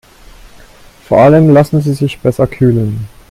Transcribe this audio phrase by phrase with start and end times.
[1.05, 3.07] Vor allem lassen sie sich besser kühlen.